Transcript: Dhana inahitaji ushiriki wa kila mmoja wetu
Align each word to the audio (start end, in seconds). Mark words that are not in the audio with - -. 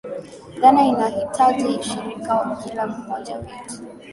Dhana 0.61 0.81
inahitaji 0.85 1.65
ushiriki 1.67 2.27
wa 2.29 2.55
kila 2.63 2.87
mmoja 2.87 3.35
wetu 3.35 3.75